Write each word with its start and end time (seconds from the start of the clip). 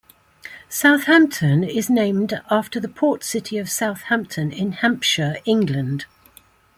Southampton 0.67 1.63
is 1.63 1.87
named 1.87 2.33
after 2.49 2.79
the 2.79 2.87
port 2.89 3.23
city 3.23 3.59
of 3.59 3.69
Southampton 3.69 4.51
in 4.51 4.71
Hampshire, 4.71 5.35
England. 5.45 6.07